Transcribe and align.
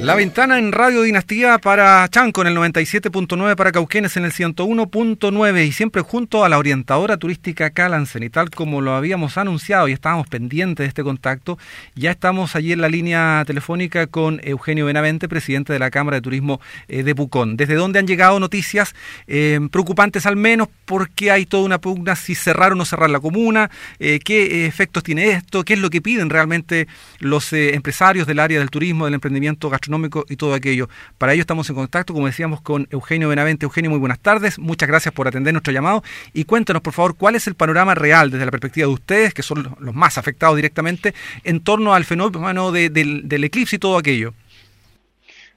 La 0.00 0.14
ventana 0.14 0.60
en 0.60 0.70
Radio 0.70 1.02
Dinastía 1.02 1.58
para 1.58 2.06
Chanco 2.08 2.42
en 2.42 2.46
el 2.46 2.56
97.9, 2.56 3.56
para 3.56 3.72
Cauquenes 3.72 4.16
en 4.16 4.24
el 4.24 4.30
101.9 4.30 5.66
y 5.66 5.72
siempre 5.72 6.02
junto 6.02 6.44
a 6.44 6.48
la 6.48 6.56
orientadora 6.56 7.16
turística 7.16 7.70
Calansen. 7.70 8.22
Y 8.22 8.30
tal 8.30 8.48
como 8.50 8.80
lo 8.80 8.92
habíamos 8.92 9.36
anunciado 9.36 9.88
y 9.88 9.92
estábamos 9.92 10.28
pendientes 10.28 10.84
de 10.84 10.88
este 10.88 11.02
contacto, 11.02 11.58
ya 11.96 12.12
estamos 12.12 12.54
allí 12.54 12.72
en 12.72 12.80
la 12.80 12.88
línea 12.88 13.42
telefónica 13.44 14.06
con 14.06 14.40
Eugenio 14.44 14.86
Benavente, 14.86 15.28
presidente 15.28 15.72
de 15.72 15.80
la 15.80 15.90
Cámara 15.90 16.18
de 16.18 16.22
Turismo 16.22 16.60
eh, 16.86 17.02
de 17.02 17.16
Pucón. 17.16 17.56
Desde 17.56 17.74
donde 17.74 17.98
han 17.98 18.06
llegado 18.06 18.38
noticias 18.38 18.94
eh, 19.26 19.58
preocupantes 19.72 20.26
al 20.26 20.36
menos 20.36 20.68
porque 20.84 21.32
hay 21.32 21.44
toda 21.44 21.64
una 21.64 21.80
pugna 21.80 22.14
si 22.14 22.36
cerrar 22.36 22.72
o 22.72 22.76
no 22.76 22.84
cerrar 22.84 23.10
la 23.10 23.18
comuna, 23.18 23.68
eh, 23.98 24.20
qué 24.24 24.64
efectos 24.64 25.02
tiene 25.02 25.30
esto, 25.30 25.64
qué 25.64 25.74
es 25.74 25.80
lo 25.80 25.90
que 25.90 26.00
piden 26.00 26.30
realmente 26.30 26.86
los 27.18 27.52
empresarios 27.52 28.28
del 28.28 28.38
área 28.38 28.60
del 28.60 28.70
turismo, 28.70 29.04
del 29.04 29.14
emprendimiento 29.14 29.68
gastronómico 29.68 29.87
y 30.28 30.36
todo 30.36 30.54
aquello. 30.54 30.88
Para 31.16 31.32
ello 31.32 31.40
estamos 31.40 31.68
en 31.70 31.76
contacto, 31.76 32.12
como 32.12 32.26
decíamos, 32.26 32.60
con 32.60 32.86
Eugenio 32.90 33.28
Benavente. 33.28 33.64
Eugenio, 33.64 33.90
muy 33.90 33.98
buenas 33.98 34.20
tardes. 34.20 34.58
Muchas 34.58 34.88
gracias 34.88 35.14
por 35.14 35.28
atender 35.28 35.52
nuestro 35.54 35.72
llamado 35.72 36.02
y 36.32 36.44
cuéntanos, 36.44 36.82
por 36.82 36.92
favor, 36.92 37.16
cuál 37.16 37.34
es 37.34 37.46
el 37.46 37.54
panorama 37.54 37.94
real 37.94 38.30
desde 38.30 38.44
la 38.44 38.50
perspectiva 38.50 38.86
de 38.86 38.92
ustedes, 38.92 39.34
que 39.34 39.42
son 39.42 39.76
los 39.78 39.94
más 39.94 40.18
afectados 40.18 40.56
directamente, 40.56 41.14
en 41.44 41.60
torno 41.60 41.94
al 41.94 42.04
fenómeno 42.04 42.72
del, 42.72 43.44
eclipse 43.44 43.76
y 43.76 43.78
todo 43.78 43.96
aquello. 43.96 44.34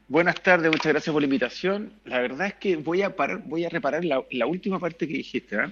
Buenas 0.08 0.42
tardes, 0.42 0.70
muchas 0.70 0.92
gracias 0.92 1.14
por 1.14 1.22
la 1.22 1.26
invitación. 1.26 1.94
La 2.06 2.20
verdad 2.20 2.48
es 2.48 2.54
que 2.56 2.76
voy 2.76 3.02
a 3.02 3.16
parar, 3.16 3.42
voy 3.46 3.66
a 3.66 3.70
reparar 3.70 4.04
la, 4.04 4.46
última 4.46 4.80
parte 4.80 5.08
que 5.08 5.14
dijiste. 5.14 5.56
¿eh? 5.56 5.70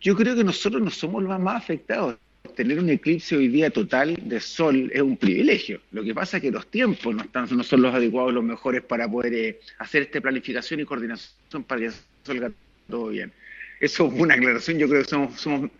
Yo 0.00 0.14
creo 0.14 0.36
que 0.36 0.44
nosotros 0.44 0.80
no 0.82 0.90
somos 0.90 1.22
los 1.22 1.40
más 1.40 1.56
afectados 1.56 2.16
tener 2.54 2.78
un 2.78 2.88
eclipse 2.88 3.36
hoy 3.36 3.48
día 3.48 3.70
total 3.70 4.16
de 4.22 4.40
sol 4.40 4.90
es 4.92 5.02
un 5.02 5.16
privilegio. 5.16 5.80
Lo 5.92 6.04
que 6.04 6.14
pasa 6.14 6.36
es 6.36 6.42
que 6.42 6.50
los 6.50 6.66
tiempos 6.66 7.14
no, 7.14 7.22
están, 7.22 7.48
no 7.50 7.64
son 7.64 7.82
los 7.82 7.94
adecuados, 7.94 8.32
los 8.32 8.44
mejores 8.44 8.82
para 8.82 9.10
poder 9.10 9.34
eh, 9.34 9.60
hacer 9.78 10.02
esta 10.02 10.20
planificación 10.20 10.80
y 10.80 10.84
coordinación 10.84 11.64
para 11.66 11.80
que 11.80 11.90
salga 12.22 12.50
todo 12.88 13.08
bien. 13.08 13.32
Eso 13.80 14.06
es 14.06 14.20
una 14.20 14.34
aclaración, 14.34 14.78
yo 14.78 14.88
creo 14.88 15.02
que 15.02 15.08
somos, 15.08 15.40
somos 15.40 15.70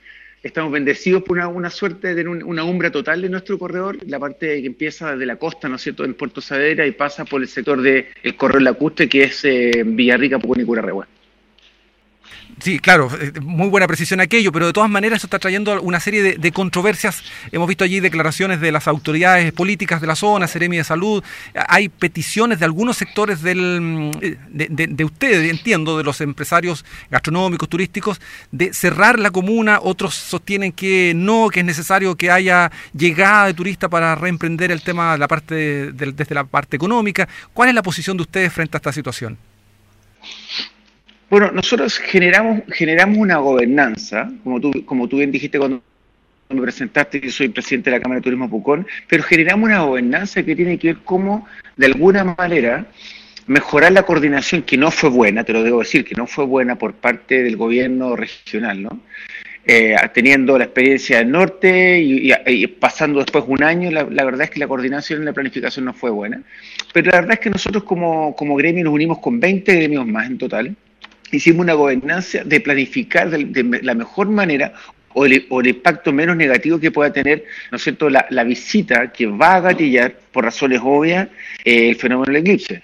estamos 0.43 0.73
bendecidos 0.73 1.23
por 1.23 1.39
una, 1.39 1.71
suerte 1.71 2.09
de 2.09 2.23
tener 2.23 2.29
una 2.29 2.65
umbra 2.65 2.91
total 2.91 3.23
de 3.23 3.31
nuestro 3.31 3.59
corredor, 3.59 3.97
la 4.07 4.19
parte 4.19 4.61
que 4.61 4.67
empieza 4.67 5.13
desde 5.13 5.25
la 5.25 5.37
costa, 5.37 5.69
¿no 5.69 5.77
es 5.77 5.83
cierto?, 5.83 6.03
del 6.03 6.15
Puerto 6.15 6.43
Saavedra 6.43 6.87
y 6.87 6.93
pasa 6.93 7.25
por 7.25 7.41
el 7.41 7.49
sector 7.49 7.81
del 7.81 8.07
el 8.23 8.37
corredor 8.37 8.63
lacustre, 8.63 9.09
que 9.09 9.25
es 9.25 9.45
eh, 9.45 9.83
Villarrica, 9.87 10.39
Pucón 10.39 10.61
y 10.61 10.65
Curarrehua. 10.65 11.09
Sí, 12.61 12.79
claro, 12.79 13.11
eh, 13.21 13.33
muy 13.41 13.69
buena 13.69 13.87
precisión 13.87 14.21
aquello, 14.21 14.53
pero 14.53 14.67
de 14.67 14.73
todas 14.73 14.89
maneras 14.89 15.19
eso 15.19 15.27
está 15.27 15.39
trayendo 15.39 15.81
una 15.83 15.99
serie 15.99 16.37
de, 16.39 16.53
controversias. 16.53 17.23
Hemos 17.51 17.67
visto 17.67 17.85
allí 17.85 18.01
declaraciones 18.01 18.61
de 18.61 18.71
las 18.71 18.87
autoridades 18.87 19.53
políticas 19.53 20.01
de 20.01 20.07
la 20.07 20.15
zona, 20.15 20.47
Seremi 20.47 20.77
de 20.77 20.85
Salud. 20.85 21.23
Hay 21.69 21.89
peticiones 21.89 22.61
de 22.61 22.65
algunos 22.65 22.97
sectores 22.97 23.43
del, 23.43 23.81
mm, 23.81 24.11
de, 24.51 24.87
de, 24.89 25.05
ustedes, 25.05 25.51
entiendo, 25.51 25.99
de 25.99 26.05
los 26.05 26.21
empresarios 26.21 26.85
gastronómicos, 27.11 27.69
turísticos, 27.69 28.21
de 28.53 28.73
cerrar 28.73 29.19
la 29.19 29.31
comuna. 29.31 29.81
Otros 29.83 30.15
sostienen 30.15 30.73
que 30.73 31.13
no, 31.15 31.49
que 31.51 31.61
es 31.61 31.67
necesario 31.67 32.15
que 32.15 32.31
haya 32.31 32.71
llegada 32.93 33.47
de 33.47 33.55
turistas 33.55 33.91
para 33.91 34.15
reemprender 34.15 34.71
el 34.71 34.83
tema 34.83 35.17
la 35.17 35.29
parte 35.29 35.93
desde 35.93 36.35
la 36.35 36.45
parte 36.45 36.77
económica. 36.77 37.29
¿Cuál 37.53 37.71
es 37.71 37.75
la 37.75 37.83
posición 37.83 38.17
de 38.17 38.23
ustedes 38.23 38.53
frente 38.53 38.77
a 38.77 38.79
esta 38.79 38.93
situación? 38.93 39.39
Bueno, 41.31 41.51
nosotros 41.53 41.99
generamos, 41.99 42.63
generamos 42.69 43.19
una 43.19 43.39
gobernanza, 43.39 44.31
como 44.43 44.61
tú, 44.61 44.85
como 44.85 45.09
tú 45.09 45.17
bien 45.19 45.33
dijiste 45.33 45.59
cuando 45.59 45.83
me 46.51 46.61
presentaste, 46.61 47.21
que 47.21 47.31
soy 47.31 47.49
presidente 47.49 47.91
de 47.91 47.97
la 47.97 48.03
Cámara 48.03 48.21
de 48.21 48.25
Turismo 48.25 48.51
Pucón, 48.51 48.87
pero 49.09 49.23
generamos 49.23 49.67
una 49.67 49.81
gobernanza 49.81 50.43
que 50.43 50.55
tiene 50.55 50.79
que 50.79 50.89
ver 50.89 50.99
cómo, 51.05 51.47
de 51.77 51.87
alguna 51.87 52.25
manera, 52.25 52.87
mejorar 53.47 53.93
la 53.93 54.05
coordinación, 54.05 54.63
que 54.63 54.77
no 54.77 54.91
fue 54.91 55.11
buena, 55.11 55.45
te 55.45 55.53
lo 55.53 55.63
debo 55.63 55.81
decir, 55.81 56.05
que 56.05 56.15
no 56.15 56.27
fue 56.27 56.45
buena 56.45 56.77
por 56.77 56.95
parte 56.95 57.43
del 57.43 57.57
gobierno 57.57 58.17
regional, 58.17 58.83
¿no? 58.83 59.01
Eh, 59.67 59.97
teniendo 60.13 60.59
la 60.59 60.65
experiencia 60.65 61.19
del 61.19 61.31
norte 61.31 61.99
y, 61.99 62.67
pasando 62.67 63.21
después 63.21 63.45
un 63.49 63.63
año, 63.63 63.91
la, 63.91 64.05
verdad 64.05 64.43
es 64.43 64.51
que 64.51 64.61
la 64.61 64.69
coordinación 64.69 65.23
y 65.23 65.25
la 65.25 65.33
planificación 65.33 65.87
no 65.87 65.95
fue 65.95 66.11
buena. 66.11 66.43
Pero 66.93 67.11
la 67.11 67.21
verdad 67.21 67.33
es 67.33 67.41
que 67.41 67.49
nosotros 67.49 67.85
como, 67.85 68.37
como 68.37 68.57
gremio 68.57 68.85
nos 68.85 68.93
unimos 68.93 69.21
con 69.21 69.41
20 69.41 69.75
gremios 69.75 70.07
más 70.07 70.27
en 70.27 70.37
total, 70.37 70.77
hicimos 71.37 71.65
una 71.65 71.75
gobernanza 71.75 72.45
de 72.45 72.61
planificar 72.61 73.31
de, 73.31 73.81
la 73.83 73.95
mejor 73.95 74.29
manera 74.29 74.75
o 75.15 75.27
el, 75.27 75.67
impacto 75.67 76.13
menos 76.13 76.37
negativo 76.37 76.79
que 76.79 76.91
pueda 76.91 77.13
tener, 77.13 77.45
¿no 77.71 77.77
es 77.77 77.83
cierto?, 77.83 78.11
la, 78.11 78.45
visita 78.45 79.13
que 79.13 79.27
va 79.27 79.57
a 79.57 79.61
gatillar, 79.61 80.17
por 80.33 80.45
razones 80.45 80.81
obvias, 80.83 81.29
eh, 81.65 81.89
el 81.91 81.97
fenómeno 81.97 82.33
del 82.33 82.43
eclipse. 82.43 82.83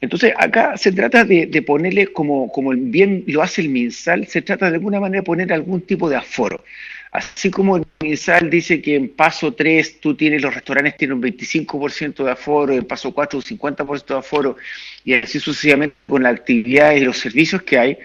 Entonces, 0.00 0.32
acá 0.36 0.76
se 0.76 0.90
trata 0.92 1.24
de, 1.24 1.62
ponerle, 1.62 2.08
como, 2.08 2.50
como 2.50 2.70
bien 2.70 3.24
lo 3.28 3.42
hace 3.42 3.60
el 3.60 3.68
MinSal, 3.68 4.26
se 4.26 4.42
trata 4.42 4.68
de 4.68 4.76
alguna 4.76 4.98
manera 4.98 5.20
de 5.20 5.26
poner 5.26 5.52
algún 5.52 5.80
tipo 5.82 6.08
de 6.08 6.16
aforo. 6.16 6.64
Así 7.12 7.50
como 7.50 7.76
el 7.76 7.84
MinSal 8.00 8.48
dice 8.48 8.80
que 8.80 8.96
en 8.96 9.10
paso 9.10 9.52
3 9.52 10.00
tú 10.00 10.16
tienes, 10.16 10.40
los 10.40 10.54
restaurantes 10.54 10.96
tienen 10.96 11.18
un 11.18 11.22
25% 11.22 12.24
de 12.24 12.30
aforo, 12.30 12.72
en 12.72 12.86
paso 12.86 13.12
4 13.12 13.38
un 13.38 13.44
50% 13.44 14.06
de 14.06 14.18
aforo, 14.18 14.56
y 15.04 15.12
así 15.12 15.38
sucesivamente 15.38 15.94
con 16.08 16.22
las 16.22 16.34
actividades 16.34 17.02
y 17.02 17.04
los 17.04 17.18
servicios 17.18 17.62
que 17.62 17.78
hay, 17.78 17.98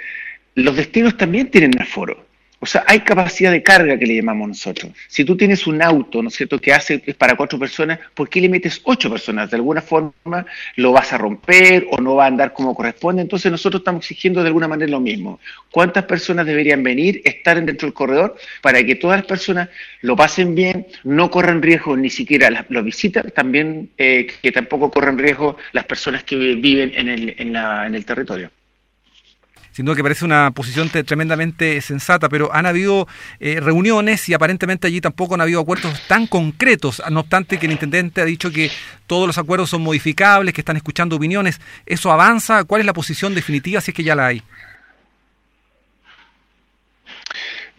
los 0.56 0.76
destinos 0.76 1.16
también 1.16 1.50
tienen 1.50 1.82
aforo. 1.82 2.27
O 2.60 2.66
sea, 2.66 2.84
hay 2.88 3.02
capacidad 3.02 3.52
de 3.52 3.62
carga 3.62 4.00
que 4.00 4.08
le 4.08 4.16
llamamos 4.16 4.48
nosotros. 4.48 4.92
Si 5.08 5.24
tú 5.24 5.38
tienes 5.38 5.68
un 5.68 5.80
auto, 5.82 6.24
¿no 6.24 6.30
es 6.30 6.36
cierto?, 6.36 6.60
que 6.60 6.74
hace 6.74 7.04
es 7.06 7.16
para 7.16 7.36
cuatro 7.36 7.60
personas, 7.60 8.00
¿por 8.16 8.30
qué 8.30 8.42
le 8.42 8.50
metes 8.50 8.82
ocho 8.84 9.12
personas? 9.12 9.52
De 9.52 9.58
alguna 9.58 9.82
forma 9.82 10.46
lo 10.76 10.92
vas 10.92 11.14
a 11.14 11.20
romper 11.20 11.86
o 11.92 12.02
no 12.02 12.16
va 12.16 12.26
a 12.26 12.28
andar 12.28 12.54
como 12.54 12.74
corresponde. 12.74 13.22
Entonces 13.22 13.52
nosotros 13.52 13.82
estamos 13.82 14.04
exigiendo 14.06 14.42
de 14.42 14.48
alguna 14.48 14.68
manera 14.68 14.90
lo 14.90 15.00
mismo. 15.00 15.40
¿Cuántas 15.70 16.06
personas 16.06 16.48
deberían 16.48 16.82
venir, 16.82 17.22
estar 17.26 17.64
dentro 17.64 17.86
del 17.86 17.94
corredor 17.94 18.36
para 18.62 18.84
que 18.84 18.96
todas 18.96 19.18
las 19.20 19.28
personas 19.28 19.70
lo 20.02 20.16
pasen 20.16 20.56
bien, 20.56 20.88
no 21.04 21.30
corran 21.30 21.62
riesgo 21.62 21.96
ni 21.96 22.10
siquiera 22.10 22.50
las, 22.50 22.66
los 22.70 22.84
visitas, 22.84 23.32
también 23.34 23.92
eh, 24.00 24.28
que 24.42 24.52
tampoco 24.52 24.90
corran 24.90 25.20
riesgo 25.20 25.58
las 25.74 25.86
personas 25.86 26.24
que 26.24 26.36
viven 26.36 26.92
en 26.96 27.08
el, 27.08 27.36
en 27.38 27.96
el 27.96 28.06
territorio? 28.06 28.50
Sin 29.78 29.86
duda 29.86 29.96
que 29.96 30.02
parece 30.02 30.26
una 30.26 30.50
posición 30.50 30.90
tremendamente 30.90 31.80
sensata, 31.82 32.30
pero 32.30 32.52
han 32.52 32.66
habido 32.66 33.08
eh, 33.40 33.60
reuniones 33.60 34.28
y 34.28 34.34
aparentemente 34.34 34.88
allí 34.88 35.02
tampoco 35.02 35.36
han 35.36 35.42
habido 35.42 35.62
acuerdos 35.62 36.02
tan 36.08 36.26
concretos, 36.26 37.00
no 37.12 37.20
obstante 37.20 37.60
que 37.60 37.68
el 37.68 37.74
intendente 37.74 38.22
ha 38.22 38.26
dicho 38.26 38.50
que 38.50 38.72
todos 39.06 39.28
los 39.28 39.38
acuerdos 39.38 39.70
son 39.70 39.84
modificables, 39.84 40.56
que 40.56 40.62
están 40.62 40.78
escuchando 40.78 41.16
opiniones. 41.18 41.62
¿Eso 41.86 42.12
avanza? 42.12 42.64
¿Cuál 42.64 42.82
es 42.82 42.88
la 42.88 42.94
posición 42.94 43.36
definitiva 43.36 43.80
si 43.80 43.92
es 43.92 43.96
que 43.96 44.04
ya 44.04 44.16
la 44.16 44.26
hay? 44.26 44.42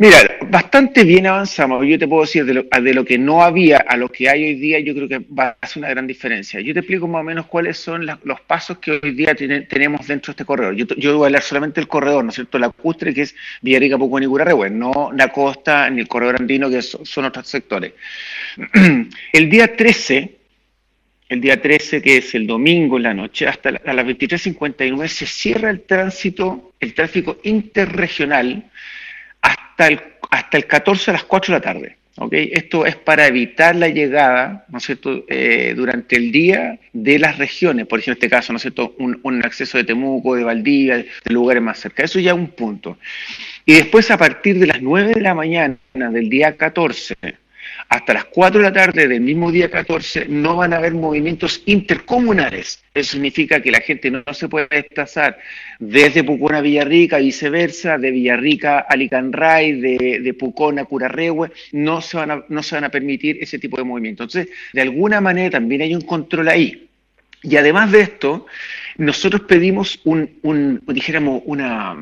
Mira, 0.00 0.38
bastante 0.48 1.02
bien 1.02 1.26
avanzamos. 1.26 1.84
Yo 1.84 1.98
te 1.98 2.06
puedo 2.06 2.22
decir 2.22 2.44
de 2.44 2.54
lo, 2.94 3.04
que 3.04 3.18
no 3.18 3.42
había 3.42 3.78
a 3.78 3.96
lo 3.96 4.08
que 4.08 4.28
hay 4.28 4.44
hoy 4.44 4.54
día, 4.54 4.78
yo 4.78 4.94
creo 4.94 5.08
que 5.08 5.18
va 5.18 5.56
a 5.60 5.66
ser 5.66 5.80
una 5.80 5.90
gran 5.90 6.06
diferencia. 6.06 6.60
Yo 6.60 6.72
te 6.72 6.80
explico 6.80 7.08
más 7.08 7.22
o 7.22 7.24
menos 7.24 7.46
cuáles 7.46 7.78
son 7.78 8.06
los 8.06 8.40
pasos 8.42 8.78
que 8.78 9.00
hoy 9.02 9.10
día 9.10 9.34
tenemos 9.34 10.06
dentro 10.06 10.30
de 10.30 10.34
este 10.34 10.44
corredor. 10.44 10.76
Yo, 10.76 11.16
voy 11.16 11.24
a 11.24 11.26
hablar 11.26 11.42
solamente 11.42 11.80
del 11.80 11.88
corredor, 11.88 12.22
¿no 12.22 12.30
es 12.30 12.36
cierto? 12.36 12.60
La 12.60 12.70
custre, 12.70 13.12
que 13.12 13.22
es 13.22 13.34
Villarrica, 13.60 13.98
Pucón 13.98 14.22
y 14.22 14.26
Curarrehue, 14.26 14.70
no 14.70 15.10
la 15.12 15.32
costa 15.32 15.90
ni 15.90 16.00
el 16.00 16.06
corredor 16.06 16.36
andino, 16.38 16.70
que 16.70 16.80
son, 16.80 17.24
otros 17.24 17.48
sectores. 17.48 17.94
El 19.32 19.50
día 19.50 19.76
13, 19.76 20.36
el 21.28 21.40
día 21.40 21.60
13, 21.60 22.00
que 22.00 22.18
es 22.18 22.34
el 22.34 22.46
domingo 22.46 22.96
en 22.96 23.02
la 23.02 23.12
noche, 23.12 23.46
hasta 23.46 23.68
a 23.68 23.92
las 23.92 24.06
23.59 24.06 25.08
se 25.08 25.26
cierra 25.26 25.68
el 25.68 25.82
tránsito, 25.82 26.72
el 26.80 26.94
tráfico 26.94 27.38
interregional 27.42 28.70
hasta 29.42 29.88
el, 29.88 30.00
hasta 30.30 30.56
el 30.56 30.66
14 30.66 31.10
a 31.10 31.14
las 31.14 31.24
4 31.24 31.54
de 31.54 31.58
la 31.58 31.62
tarde. 31.62 31.96
¿okay? 32.16 32.50
Esto 32.52 32.86
es 32.86 32.96
para 32.96 33.26
evitar 33.26 33.76
la 33.76 33.88
llegada, 33.88 34.64
¿no 34.68 34.78
es 34.78 34.84
cierto?, 34.84 35.24
eh, 35.28 35.74
durante 35.76 36.16
el 36.16 36.32
día 36.32 36.78
de 36.92 37.18
las 37.18 37.38
regiones, 37.38 37.86
por 37.86 38.00
ejemplo, 38.00 38.12
en 38.12 38.24
este 38.24 38.30
caso, 38.30 38.52
¿no 38.52 38.56
es 38.56 38.62
cierto?, 38.62 38.94
un, 38.98 39.20
un 39.22 39.44
acceso 39.44 39.78
de 39.78 39.84
Temuco, 39.84 40.34
de 40.34 40.44
Valdivia, 40.44 40.96
de 40.96 41.30
lugares 41.30 41.62
más 41.62 41.78
cerca. 41.78 42.04
Eso 42.04 42.18
ya 42.18 42.32
es 42.32 42.36
un 42.36 42.48
punto. 42.48 42.98
Y 43.64 43.74
después, 43.74 44.10
a 44.10 44.18
partir 44.18 44.58
de 44.58 44.66
las 44.66 44.82
9 44.82 45.14
de 45.14 45.20
la 45.20 45.34
mañana 45.34 45.78
del 45.94 46.28
día 46.28 46.56
14 46.56 47.14
hasta 47.88 48.14
las 48.14 48.24
4 48.26 48.60
de 48.60 48.66
la 48.66 48.72
tarde 48.72 49.08
del 49.08 49.20
mismo 49.20 49.52
día 49.52 49.70
14 49.70 50.26
no 50.28 50.56
van 50.56 50.72
a 50.72 50.76
haber 50.76 50.94
movimientos 50.94 51.62
intercomunales. 51.66 52.82
Eso 52.92 53.12
significa 53.12 53.60
que 53.60 53.70
la 53.70 53.80
gente 53.80 54.10
no, 54.10 54.22
se 54.32 54.48
puede 54.48 54.68
desplazar 54.70 55.38
desde 55.78 56.24
Pucón 56.24 56.54
a 56.54 56.60
Villarrica, 56.60 57.18
viceversa, 57.18 57.98
de 57.98 58.10
Villarrica 58.10 58.80
a 58.80 58.96
Licanray, 58.96 59.80
de, 59.80 60.20
de 60.20 60.34
Pucón 60.34 60.78
a 60.78 60.84
Curarrehue, 60.84 61.50
no 61.72 62.00
se, 62.00 62.16
van 62.16 62.44
no 62.48 62.62
se 62.62 62.74
van 62.74 62.84
a 62.84 62.90
permitir 62.90 63.38
ese 63.40 63.58
tipo 63.58 63.76
de 63.76 63.84
movimientos. 63.84 64.34
Entonces, 64.34 64.54
de 64.72 64.82
alguna 64.82 65.20
manera 65.20 65.50
también 65.50 65.82
hay 65.82 65.94
un 65.94 66.02
control 66.02 66.48
ahí. 66.48 66.88
Y 67.42 67.56
además 67.56 67.92
de 67.92 68.00
esto, 68.00 68.46
nosotros 68.96 69.42
pedimos 69.42 70.00
un, 70.04 70.38
un 70.42 70.82
dijéramos, 70.88 71.42
una, 71.46 71.96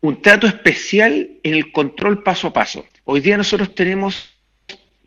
un 0.00 0.22
trato 0.22 0.46
especial 0.46 1.30
en 1.42 1.54
el 1.54 1.72
control 1.72 2.22
paso 2.22 2.48
a 2.48 2.52
paso. 2.52 2.86
Hoy 3.04 3.20
día 3.20 3.36
nosotros 3.36 3.74
tenemos 3.74 4.34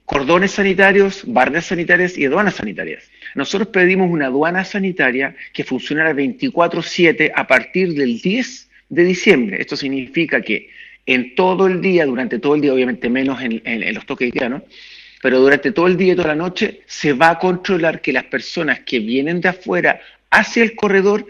cordones 0.06 0.52
sanitarios, 0.52 1.24
bardas 1.26 1.68
sanitarias 1.68 2.18
y 2.18 2.26
aduanas 2.26 2.56
sanitarias. 2.56 3.10
Nosotros 3.36 3.70
pedimos 3.70 4.10
una 4.10 4.26
aduana 4.26 4.66
sanitaria 4.66 5.36
que 5.54 5.64
funcionara 5.64 6.14
24/7 6.14 7.32
a 7.34 7.48
partir 7.48 7.94
del 7.94 8.20
10 8.20 8.70
de 8.90 9.04
diciembre. 9.06 9.62
Esto 9.62 9.78
significa 9.78 10.42
que 10.42 10.70
en 11.06 11.36
todo 11.36 11.68
el 11.68 11.82
día, 11.82 12.06
durante 12.06 12.40
todo 12.40 12.56
el 12.56 12.62
día, 12.62 12.74
obviamente 12.74 13.10
menos 13.10 13.42
en, 13.42 13.62
los 13.94 14.06
toques 14.06 14.32
de 14.32 14.38
queda, 14.38 14.50
¿no? 14.50 14.64
pero 15.22 15.40
durante 15.40 15.72
todo 15.72 15.88
el 15.88 15.98
día 15.98 16.14
y 16.14 16.16
toda 16.16 16.30
la 16.30 16.36
noche 16.36 16.82
se 16.88 17.14
va 17.14 17.30
a 17.30 17.40
controlar 17.40 18.02
que 18.02 18.12
las 18.12 18.26
personas 18.26 18.82
que 18.82 19.00
vienen 19.00 19.40
de 19.40 19.50
afuera 19.50 20.02
hacia 20.30 20.64
el 20.64 20.76
corredor 20.76 21.26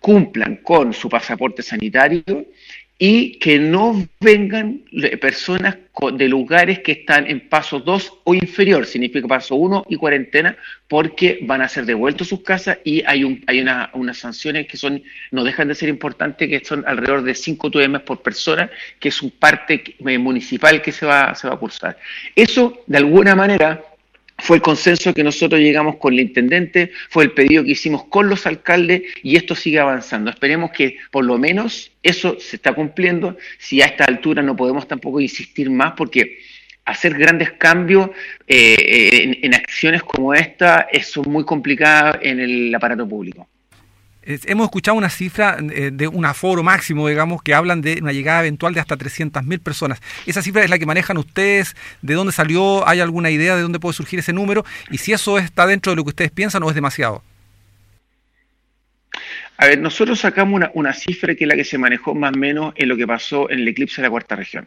cumplan 0.00 0.56
con 0.56 0.92
su 0.92 1.08
pasaporte 1.08 1.62
sanitario 1.62 2.46
y 2.98 3.38
que 3.38 3.58
no 3.58 4.06
vengan 4.20 4.82
personas 5.20 5.76
de 6.12 6.28
lugares 6.28 6.78
que 6.80 6.92
están 6.92 7.26
en 7.26 7.48
paso 7.48 7.80
2 7.80 8.20
o 8.24 8.34
inferior, 8.34 8.86
significa 8.86 9.26
paso 9.26 9.56
1 9.56 9.86
y 9.88 9.96
cuarentena, 9.96 10.56
porque 10.88 11.40
van 11.42 11.62
a 11.62 11.68
ser 11.68 11.86
devueltos 11.86 12.28
sus 12.28 12.42
casas 12.42 12.78
y 12.84 13.02
hay, 13.04 13.24
un, 13.24 13.42
hay 13.46 13.60
una, 13.60 13.90
unas 13.94 14.18
sanciones 14.18 14.66
que 14.66 14.76
son 14.76 15.02
no 15.32 15.44
dejan 15.44 15.68
de 15.68 15.74
ser 15.74 15.88
importantes, 15.88 16.48
que 16.48 16.64
son 16.64 16.84
alrededor 16.86 17.22
de 17.22 17.34
5 17.34 17.70
TM 17.70 18.00
por 18.00 18.22
persona, 18.22 18.70
que 19.00 19.08
es 19.08 19.22
un 19.22 19.30
parte 19.30 19.82
eh, 19.98 20.18
municipal 20.18 20.80
que 20.80 20.92
se 20.92 21.04
va, 21.04 21.34
se 21.34 21.48
va 21.48 21.54
a 21.54 21.58
cursar. 21.58 21.98
Eso, 22.36 22.84
de 22.86 22.98
alguna 22.98 23.34
manera, 23.34 23.82
fue 24.44 24.58
el 24.58 24.62
consenso 24.62 25.14
que 25.14 25.24
nosotros 25.24 25.58
llegamos 25.58 25.96
con 25.96 26.12
el 26.12 26.20
intendente, 26.20 26.92
fue 27.08 27.24
el 27.24 27.32
pedido 27.32 27.64
que 27.64 27.70
hicimos 27.70 28.04
con 28.04 28.28
los 28.28 28.46
alcaldes 28.46 29.00
y 29.22 29.36
esto 29.36 29.54
sigue 29.54 29.80
avanzando. 29.80 30.28
Esperemos 30.28 30.70
que 30.70 30.98
por 31.10 31.24
lo 31.24 31.38
menos 31.38 31.92
eso 32.02 32.38
se 32.38 32.56
está 32.56 32.74
cumpliendo. 32.74 33.38
Si 33.56 33.80
a 33.80 33.86
esta 33.86 34.04
altura 34.04 34.42
no 34.42 34.54
podemos 34.54 34.86
tampoco 34.86 35.18
insistir 35.18 35.70
más 35.70 35.94
porque 35.96 36.40
hacer 36.84 37.16
grandes 37.16 37.52
cambios 37.52 38.10
eh, 38.46 39.38
en, 39.40 39.54
acciones 39.54 40.02
como 40.02 40.34
esta 40.34 40.88
es 40.92 41.16
muy 41.16 41.46
complicado 41.46 42.18
en 42.20 42.38
el 42.38 42.74
aparato 42.74 43.08
público 43.08 43.48
hemos 44.26 44.64
escuchado 44.64 44.96
una 44.96 45.10
cifra 45.10 45.56
eh, 45.58 45.90
de 45.92 46.08
un 46.08 46.24
aforo 46.24 46.62
máximo, 46.62 47.08
digamos, 47.08 47.42
que 47.42 47.54
hablan 47.54 47.80
de 47.82 47.98
una 48.00 48.12
llegada 48.12 48.40
eventual 48.40 48.74
de 48.74 48.80
hasta 48.80 48.96
300.000 48.96 49.60
personas. 49.60 50.00
¿Esa 50.26 50.42
cifra 50.42 50.64
es 50.64 50.70
la 50.70 50.78
que 50.78 50.86
manejan 50.86 51.18
ustedes? 51.18 51.76
¿De 52.02 52.14
dónde 52.14 52.32
salió? 52.32 52.86
¿Hay 52.88 53.00
alguna 53.00 53.30
idea 53.30 53.56
de 53.56 53.62
dónde 53.62 53.80
puede 53.80 53.94
surgir 53.94 54.18
ese 54.18 54.32
número? 54.32 54.64
Y 54.90 54.98
si 54.98 55.12
eso 55.12 55.38
está 55.38 55.66
dentro 55.66 55.92
de 55.92 55.96
lo 55.96 56.04
que 56.04 56.10
ustedes 56.10 56.30
piensan 56.30 56.62
o 56.62 56.68
es 56.68 56.74
demasiado. 56.74 57.22
A 59.56 59.66
ver, 59.66 59.78
nosotros 59.78 60.18
sacamos 60.18 60.54
una, 60.54 60.70
una 60.74 60.92
cifra 60.92 61.34
que 61.34 61.44
es 61.44 61.48
la 61.48 61.54
que 61.54 61.64
se 61.64 61.78
manejó 61.78 62.14
más 62.14 62.34
o 62.34 62.38
menos 62.38 62.74
en 62.76 62.88
lo 62.88 62.96
que 62.96 63.06
pasó 63.06 63.48
en 63.50 63.60
el 63.60 63.68
eclipse 63.68 64.00
de 64.00 64.08
la 64.08 64.10
cuarta 64.10 64.36
región. 64.36 64.66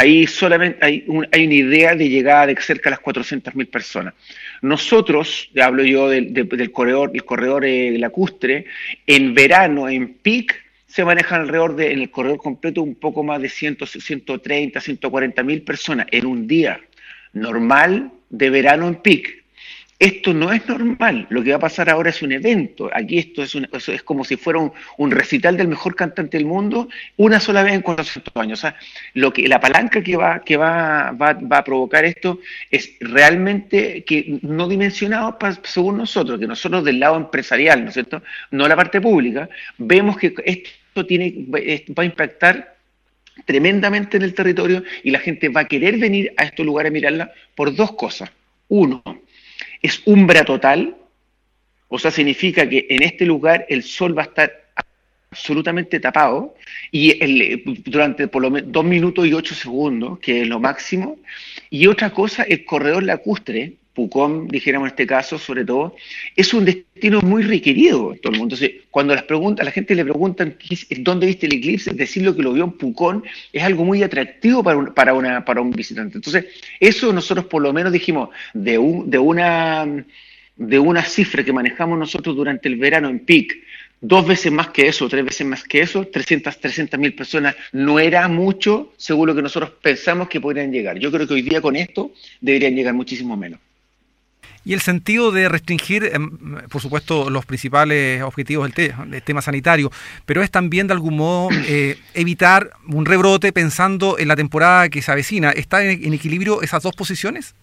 Ahí 0.00 0.28
solamente 0.28 0.78
hay, 0.80 1.04
hay 1.32 1.44
una 1.44 1.54
idea 1.54 1.96
de 1.96 2.08
llegada 2.08 2.46
de 2.46 2.54
cerca 2.60 2.88
de 2.88 2.90
las 2.90 3.00
400.000 3.00 3.68
personas. 3.68 4.14
Nosotros, 4.62 5.50
hablo 5.60 5.82
yo 5.82 6.08
del, 6.08 6.70
corredor, 6.70 7.10
corredor 7.24 7.64
eh, 7.64 7.98
lacustre, 7.98 8.66
en 9.08 9.34
verano, 9.34 9.88
en 9.88 10.14
PIC, 10.14 10.54
se 10.86 11.04
manejan 11.04 11.40
alrededor 11.40 11.74
de, 11.74 11.90
en 11.90 11.98
el 11.98 12.12
corredor 12.12 12.38
completo, 12.38 12.80
un 12.80 12.94
poco 12.94 13.24
más 13.24 13.42
de 13.42 13.48
100, 13.48 13.78
130, 13.86 14.80
140 14.80 15.42
mil 15.42 15.62
personas 15.62 16.06
en 16.12 16.26
un 16.26 16.46
día 16.46 16.80
normal 17.32 18.12
de 18.30 18.50
verano 18.50 18.86
en 18.86 18.94
PIC. 19.02 19.42
Esto 19.98 20.32
no 20.32 20.52
es 20.52 20.66
normal. 20.68 21.26
Lo 21.28 21.42
que 21.42 21.50
va 21.50 21.56
a 21.56 21.60
pasar 21.60 21.90
ahora 21.90 22.10
es 22.10 22.22
un 22.22 22.30
evento. 22.30 22.88
Aquí 22.92 23.18
esto 23.18 23.42
es, 23.42 23.56
es 23.88 24.02
como 24.04 24.24
si 24.24 24.36
fuera 24.36 24.60
un, 24.96 25.10
recital 25.10 25.56
del 25.56 25.66
mejor 25.66 25.96
cantante 25.96 26.36
del 26.36 26.46
mundo 26.46 26.88
una 27.16 27.40
sola 27.40 27.64
vez 27.64 27.74
en 27.74 27.82
400 27.82 28.36
años. 28.36 28.60
O 28.60 28.62
sea, 28.62 28.76
lo 29.14 29.32
que, 29.32 29.48
la 29.48 29.60
palanca 29.60 30.00
que, 30.00 30.16
va, 30.16 30.44
que 30.44 30.56
va, 30.56 31.08
a 31.08 31.64
provocar 31.64 32.04
esto 32.04 32.38
es 32.70 32.94
realmente 33.00 34.04
que 34.04 34.38
no 34.42 34.68
dimensionado 34.68 35.36
según 35.64 35.98
nosotros, 35.98 36.38
que 36.38 36.46
nosotros 36.46 36.84
del 36.84 37.00
lado 37.00 37.16
empresarial, 37.16 37.82
¿no 37.82 37.88
es 37.88 37.94
cierto? 37.94 38.22
No 38.52 38.68
la 38.68 38.76
parte 38.76 39.00
pública, 39.00 39.48
vemos 39.78 40.16
que 40.16 40.32
esto 40.44 41.06
tiene, 41.06 41.34
va 41.48 42.02
a 42.04 42.06
impactar 42.06 42.76
tremendamente 43.44 44.16
en 44.16 44.22
el 44.22 44.34
territorio 44.34 44.84
y 45.02 45.10
la 45.10 45.18
gente 45.18 45.48
va 45.48 45.62
a 45.62 45.68
querer 45.68 45.98
venir 45.98 46.32
a 46.36 46.44
estos 46.44 46.64
lugares 46.64 46.90
a 46.90 46.92
mirarla 46.92 47.32
por 47.56 47.74
dos 47.74 47.92
cosas. 47.92 48.30
Uno, 48.68 49.02
es 49.82 50.02
umbra 50.06 50.44
total, 50.44 50.96
o 51.88 51.98
sea, 51.98 52.10
significa 52.10 52.68
que 52.68 52.86
en 52.90 53.02
este 53.02 53.24
lugar 53.24 53.66
el 53.68 53.82
sol 53.82 54.16
va 54.16 54.22
a 54.22 54.26
estar 54.26 54.52
absolutamente 55.30 56.00
tapado 56.00 56.54
y 56.90 57.22
el, 57.22 57.62
durante 57.84 58.28
por 58.28 58.42
lo 58.42 58.50
menos 58.50 58.72
dos 58.72 58.84
minutos 58.84 59.26
y 59.26 59.32
ocho 59.32 59.54
segundos, 59.54 60.18
que 60.18 60.42
es 60.42 60.48
lo 60.48 60.58
máximo. 60.60 61.18
Y 61.70 61.86
otra 61.86 62.10
cosa, 62.10 62.42
el 62.44 62.64
corredor 62.64 63.02
lacustre, 63.02 63.74
Pucón, 63.98 64.46
dijéramos 64.46 64.86
en 64.86 64.90
este 64.92 65.08
caso, 65.08 65.40
sobre 65.40 65.64
todo, 65.64 65.96
es 66.36 66.54
un 66.54 66.64
destino 66.64 67.20
muy 67.20 67.42
requerido 67.42 68.14
todo 68.22 68.32
el 68.32 68.38
mundo. 68.38 68.54
Entonces, 68.54 68.82
cuando 68.92 69.12
las 69.12 69.24
preguntas, 69.24 69.62
a 69.62 69.64
la 69.64 69.72
gente 69.72 69.96
le 69.96 70.04
preguntan 70.04 70.56
dónde 70.98 71.26
viste 71.26 71.46
el 71.46 71.54
eclipse, 71.54 71.92
decir 71.92 72.22
lo 72.22 72.36
que 72.36 72.42
lo 72.42 72.52
vio 72.52 72.62
en 72.62 72.70
Pucón 72.78 73.24
es 73.52 73.60
algo 73.60 73.84
muy 73.84 74.04
atractivo 74.04 74.62
para 74.62 74.78
un, 74.78 74.94
para 74.94 75.14
una, 75.14 75.44
para 75.44 75.60
un 75.60 75.72
visitante. 75.72 76.16
Entonces, 76.16 76.44
eso 76.78 77.12
nosotros 77.12 77.46
por 77.46 77.60
lo 77.60 77.72
menos 77.72 77.92
dijimos, 77.92 78.28
de, 78.54 78.78
un, 78.78 79.10
de, 79.10 79.18
una, 79.18 80.04
de 80.54 80.78
una 80.78 81.02
cifra 81.02 81.42
que 81.42 81.52
manejamos 81.52 81.98
nosotros 81.98 82.36
durante 82.36 82.68
el 82.68 82.76
verano 82.76 83.08
en 83.08 83.18
PIC, 83.18 83.64
dos 84.00 84.28
veces 84.28 84.52
más 84.52 84.68
que 84.68 84.86
eso, 84.86 85.08
tres 85.08 85.24
veces 85.24 85.44
más 85.44 85.64
que 85.64 85.80
eso, 85.80 86.06
300 86.06 87.00
mil 87.00 87.16
personas, 87.16 87.56
no 87.72 87.98
era 87.98 88.28
mucho 88.28 88.92
según 88.96 89.26
lo 89.26 89.34
que 89.34 89.42
nosotros 89.42 89.72
pensamos 89.82 90.28
que 90.28 90.40
podrían 90.40 90.70
llegar. 90.70 91.00
Yo 91.00 91.10
creo 91.10 91.26
que 91.26 91.34
hoy 91.34 91.42
día 91.42 91.60
con 91.60 91.74
esto 91.74 92.12
deberían 92.40 92.76
llegar 92.76 92.94
muchísimo 92.94 93.36
menos. 93.36 93.58
Y 94.68 94.74
el 94.74 94.82
sentido 94.82 95.32
de 95.32 95.48
restringir, 95.48 96.10
em, 96.12 96.28
por 96.68 96.82
supuesto, 96.82 97.30
los 97.30 97.46
principales 97.46 98.20
objetivos 98.20 98.70
del, 98.74 99.22
tema 99.22 99.40
sanitario, 99.40 99.90
pero 100.26 100.42
es 100.42 100.50
también 100.50 100.86
de 100.86 100.92
algún 100.92 101.16
modo 101.16 101.48
eh, 101.66 101.96
evitar 102.12 102.72
un 102.86 103.06
rebrote 103.06 103.50
pensando 103.50 104.18
en 104.18 104.28
la 104.28 104.36
temporada 104.36 104.90
que 104.90 105.00
se 105.00 105.10
avecina. 105.10 105.52
¿Está 105.52 105.82
en, 105.82 106.12
equilibrio 106.12 106.60
esas 106.60 106.82
dos 106.82 106.94
posiciones? 106.94 107.54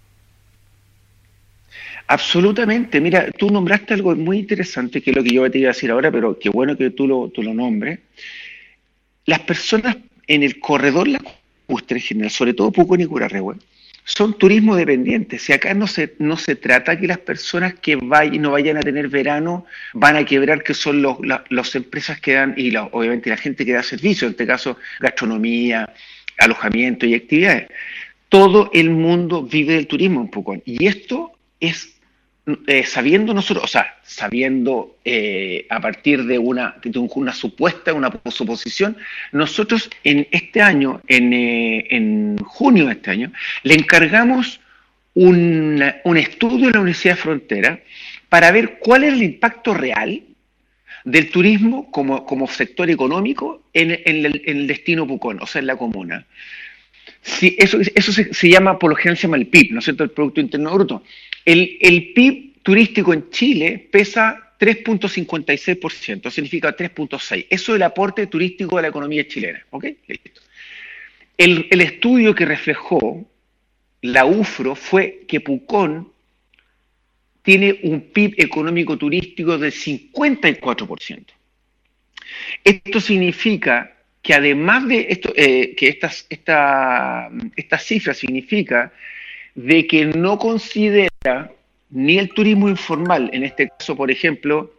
Absolutamente. 2.08 3.00
Mira, 3.00 3.32
tú 3.34 3.52
nombraste 3.52 3.94
algo 3.94 4.16
muy 4.16 4.40
interesante, 4.40 5.00
que 5.00 5.12
es 5.12 5.16
lo 5.16 5.22
que 5.22 5.32
yo 5.32 5.52
te 5.52 5.60
iba 5.60 5.70
a 5.70 5.74
decir 5.74 5.92
ahora, 5.92 6.10
pero 6.12 6.40
qué 6.40 6.50
bueno 6.50 6.76
que 6.76 6.90
tú 6.90 7.06
lo, 7.06 7.30
tú 7.30 7.44
lo 7.44 7.54
nombres. 7.54 8.00
Las 9.28 9.42
personas 9.42 9.96
en 10.26 10.42
el 10.42 10.60
corredor 10.60 11.08
lacustre 11.08 11.98
en 11.98 12.02
general, 12.04 12.32
sobre 12.32 12.56
todo 12.56 12.72
Pucón 12.72 13.02
y 13.02 13.06
Curarrehue, 13.06 13.58
son 14.06 14.38
turismo 14.38 14.76
dependientes. 14.76 15.42
Si 15.42 15.52
acá 15.52 15.74
no 15.74 15.88
se, 15.88 16.14
no 16.20 16.38
se 16.38 16.56
trata 16.56 16.98
que 16.98 17.08
las 17.08 17.18
personas 17.18 17.74
que 17.74 17.96
vayan, 17.96 18.42
no 18.42 18.52
vayan 18.52 18.78
a 18.78 18.82
tener 18.82 19.10
verano 19.10 19.66
van 19.94 20.16
a 20.16 20.24
quebrar, 20.24 20.64
que 20.64 20.76
son 20.76 21.02
los, 21.02 21.18
las 21.50 21.76
empresas 21.76 22.22
que 22.22 22.34
dan, 22.34 22.54
y 22.56 22.74
obviamente 22.76 23.32
la 23.32 23.38
gente 23.38 23.66
que 23.66 23.74
da 23.74 23.82
servicio, 23.82 24.28
en 24.28 24.32
este 24.32 24.46
caso 24.46 24.78
gastronomía, 25.00 25.92
alojamiento 26.38 27.08
y 27.08 27.16
actividades. 27.16 27.68
Todo 28.30 28.70
el 28.74 28.92
mundo 28.92 29.44
vive 29.44 29.74
del 29.74 29.88
turismo 29.88 30.22
un 30.22 30.30
poco. 30.30 30.56
Y 30.66 30.86
esto 30.86 31.32
es 31.60 31.95
eh, 32.68 32.84
sabiendo 32.84 33.34
nosotros, 33.34 33.64
o 33.64 33.68
sea, 33.68 33.98
sabiendo 34.04 34.98
eh, 35.04 35.66
a 35.68 35.80
partir 35.80 36.26
de 36.26 36.38
una, 36.38 36.76
una 37.16 37.34
supuesta, 37.34 37.92
una 37.92 38.12
suposición, 38.30 38.98
nosotros 39.32 39.90
en 40.04 40.28
este 40.30 40.62
año, 40.62 41.02
en, 41.08 41.34
eh, 41.34 41.88
en 41.90 42.38
junio 42.38 42.86
de 42.86 42.94
este 42.94 43.10
año, 43.10 43.32
le 43.64 43.74
encargamos 43.74 44.60
un, 45.16 45.84
un 46.04 46.18
estudio 46.18 46.68
a 46.68 46.72
la 46.74 46.82
Universidad 46.82 47.16
de 47.16 47.22
Frontera 47.22 47.80
para 48.30 48.52
ver 48.52 48.78
cuál 48.78 49.06
es 49.06 49.14
el 49.14 49.24
impacto 49.24 49.74
real 49.74 50.22
del 51.04 51.32
turismo 51.32 51.90
como, 51.90 52.28
como 52.28 52.48
sector 52.48 52.92
económico 52.92 53.64
en, 53.74 53.90
el, 53.90 54.04
en, 54.06 54.58
el, 54.58 54.68
destino 54.68 55.08
Pucón, 55.08 55.42
o 55.42 55.48
sea, 55.48 55.62
en 55.62 55.68
la 55.68 55.78
comuna. 55.78 56.28
Si 57.24 57.56
eso 57.58 57.80
eso 57.96 58.12
se, 58.12 58.32
se, 58.36 58.50
llama, 58.50 58.78
por 58.78 58.92
lo 58.92 58.96
general 58.96 59.18
se 59.18 59.24
llama 59.24 59.38
el 59.38 59.48
PIB, 59.48 59.72
¿no 59.72 59.80
es 59.80 59.86
cierto?, 59.86 60.04
el 60.04 60.12
Producto 60.12 60.42
Interno 60.42 60.72
Bruto. 60.76 61.04
El, 61.46 62.12
PIB 62.14 62.64
turístico 62.64 63.14
en 63.14 63.30
Chile 63.30 63.88
pesa 63.92 64.54
3.56%, 64.60 66.32
significa 66.32 66.76
3.6%. 66.76 67.48
Eso 67.50 67.72
es 67.72 67.76
el 67.76 67.84
aporte 67.84 68.28
turístico 68.28 68.76
de 68.78 68.82
la 68.82 68.88
economía 68.88 69.28
chilena. 69.28 69.64
¿Ok? 69.70 69.86
El, 71.38 71.68
el, 71.70 71.82
estudio 71.82 72.34
que 72.34 72.46
reflejó 72.46 73.26
la 74.02 74.26
UFRO 74.26 74.76
fue 74.76 75.26
que 75.28 75.42
Pucón 75.42 76.12
tiene 77.42 77.80
un 77.84 78.02
PIB 78.02 78.36
económico 78.38 78.98
turístico 78.98 79.58
del 79.58 79.72
54%. 79.72 81.26
Esto 82.64 83.00
significa 83.00 83.96
que 84.22 84.34
además 84.34 84.88
de 84.88 85.06
esto, 85.10 85.32
eh, 85.36 85.76
que 85.76 85.88
estas, 85.88 86.26
esta, 86.30 87.30
esta 87.56 87.78
cifra 87.78 88.14
significa 88.14 88.92
de 89.54 89.86
que 89.86 90.06
no 90.06 90.40
considera 90.40 91.10
ni 91.90 92.18
el 92.18 92.30
turismo 92.30 92.70
informal, 92.70 93.30
en 93.34 93.44
este 93.44 93.70
caso, 93.70 93.96
por 93.96 94.12
ejemplo, 94.12 94.74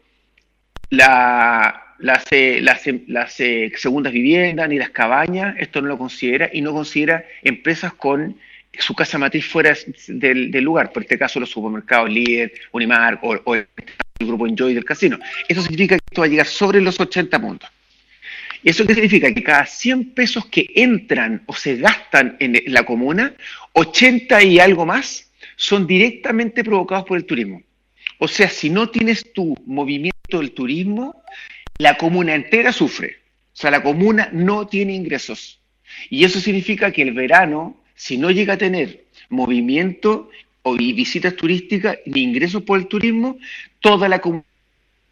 la, 0.90 1.94
las, 1.98 2.24
las, 2.30 3.32
segundas 3.32 4.12
viviendas 4.12 4.68
ni 4.68 4.78
las 4.78 4.90
cabañas, 4.90 5.56
esto 5.58 5.80
no 5.80 5.88
lo 5.88 5.98
considera 5.98 6.50
y 6.52 6.60
no 6.60 6.72
considera 6.72 7.24
empresas 7.42 7.94
con 7.94 8.36
su 8.78 8.94
casa 8.94 9.18
matriz 9.18 9.46
fuera 9.46 9.74
del, 10.08 10.50
lugar, 10.62 10.92
por 10.92 11.02
este 11.02 11.18
caso 11.18 11.40
los 11.40 11.50
supermercados 11.50 12.10
Líder, 12.10 12.52
Unimar 12.72 13.18
o, 13.22 13.54
el 13.54 13.66
grupo 14.18 14.46
Enjoy 14.46 14.74
del 14.74 14.84
casino. 14.84 15.18
Eso 15.48 15.62
significa 15.62 15.96
que 15.96 16.04
esto 16.06 16.20
va 16.20 16.26
a 16.26 16.30
llegar 16.30 16.46
sobre 16.46 16.80
los 16.80 16.98
80 16.98 17.38
puntos. 17.40 17.70
¿Eso 18.62 18.86
qué 18.86 18.94
significa? 18.94 19.32
Que 19.32 19.42
cada 19.42 19.64
100 19.64 20.10
pesos 20.12 20.46
que 20.46 20.66
entran 20.74 21.42
o 21.46 21.54
se 21.54 21.76
gastan 21.76 22.36
en 22.40 22.60
la 22.66 22.84
comuna, 22.84 23.32
80 23.72 24.42
y 24.42 24.58
algo 24.58 24.84
más 24.84 25.25
son 25.56 25.86
directamente 25.86 26.62
provocados 26.62 27.06
por 27.06 27.16
el 27.16 27.24
turismo. 27.24 27.62
O 28.18 28.28
sea, 28.28 28.48
si 28.48 28.70
no 28.70 28.88
tienes 28.88 29.32
tu 29.32 29.54
movimiento 29.66 30.38
del 30.38 30.52
turismo, 30.52 31.22
la 31.78 31.96
comuna 31.96 32.34
entera 32.34 32.72
sufre. 32.72 33.16
O 33.52 33.56
sea, 33.58 33.70
la 33.70 33.82
comuna 33.82 34.28
no 34.32 34.66
tiene 34.66 34.94
ingresos. 34.94 35.60
Y 36.10 36.24
eso 36.24 36.40
significa 36.40 36.90
que 36.92 37.02
el 37.02 37.12
verano, 37.12 37.82
si 37.94 38.16
no 38.18 38.30
llega 38.30 38.54
a 38.54 38.58
tener 38.58 39.06
movimiento 39.28 40.30
o 40.62 40.76
visitas 40.76 41.36
turísticas 41.36 41.98
ni 42.06 42.22
ingresos 42.22 42.62
por 42.62 42.78
el 42.78 42.86
turismo, 42.86 43.38
toda 43.80 44.08
la 44.08 44.20
comunidad 44.20 44.46